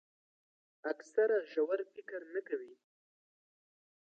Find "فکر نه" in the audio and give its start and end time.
1.93-2.41